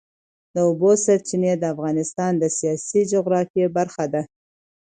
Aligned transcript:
د 0.53 0.55
اوبو 0.67 0.91
سرچینې 1.05 1.53
د 1.57 1.63
افغانستان 1.73 2.31
د 2.37 2.43
سیاسي 2.57 3.01
جغرافیه 3.11 3.67
برخه 3.77 4.05
ده. 4.13 4.21